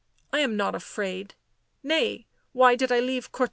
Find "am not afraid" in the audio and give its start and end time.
0.39-1.35